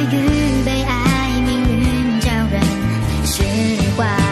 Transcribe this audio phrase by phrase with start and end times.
[0.00, 2.62] 爱与被爱命运教人
[3.26, 3.42] 释
[3.98, 4.29] 怀